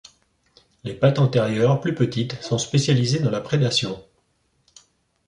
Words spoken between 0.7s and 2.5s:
Les pattes antérieures, plus petites,